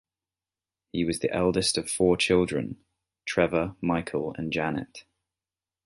[0.91, 2.83] He was the eldest of four children:
[3.27, 5.03] Trevor, Michael, and Janet.